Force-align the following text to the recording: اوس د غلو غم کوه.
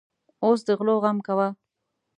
اوس 0.43 0.59
د 0.67 0.69
غلو 0.79 0.95
غم 1.03 1.17
کوه. 1.27 1.47